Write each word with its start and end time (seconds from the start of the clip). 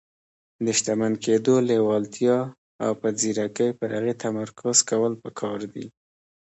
د 0.65 0.65
شتمن 0.77 1.13
کېدو 1.25 1.53
لېوالتیا 1.67 2.37
او 2.83 2.91
په 3.01 3.07
ځيرکۍ 3.19 3.69
پر 3.79 3.89
هغې 3.97 4.13
تمرکز 4.23 4.77
کول 4.89 5.13
پکار 5.23 5.59
دي. 5.73 5.85